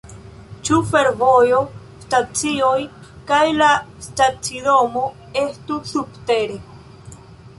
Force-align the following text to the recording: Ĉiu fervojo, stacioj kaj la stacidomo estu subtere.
Ĉiu 0.67 0.77
fervojo, 0.91 1.57
stacioj 2.05 2.79
kaj 3.31 3.41
la 3.59 3.67
stacidomo 4.07 5.05
estu 5.45 5.77
subtere. 5.93 6.57